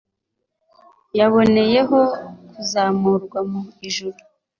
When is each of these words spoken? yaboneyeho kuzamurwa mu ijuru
yaboneyeho 1.19 1.99
kuzamurwa 2.53 3.39
mu 3.49 3.61
ijuru 3.87 4.17